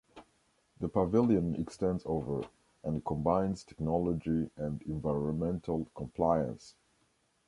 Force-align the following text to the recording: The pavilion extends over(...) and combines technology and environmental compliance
The 0.79 0.87
pavilion 0.89 1.53
extends 1.61 2.01
over(...) 2.07 2.41
and 2.83 3.05
combines 3.05 3.63
technology 3.63 4.49
and 4.57 4.81
environmental 4.87 5.89
compliance 5.93 6.73